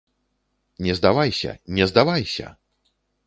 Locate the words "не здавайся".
0.85-1.53, 1.67-2.57